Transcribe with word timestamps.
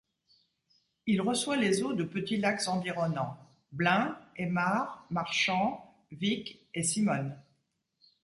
Il 1.05 1.21
reçoit 1.21 1.57
les 1.57 1.83
eaux 1.83 1.93
de 1.93 2.03
petits 2.03 2.37
lacs 2.37 2.67
environnant: 2.67 3.37
Blain, 3.71 4.17
Émard, 4.35 5.05
Marchand, 5.11 5.95
Vic 6.11 6.65
et 6.73 6.81
Simone. 6.81 7.39